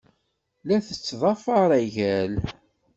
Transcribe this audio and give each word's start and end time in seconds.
La 0.67 0.77
tettḍafar 0.87 1.69
agal. 1.81 2.33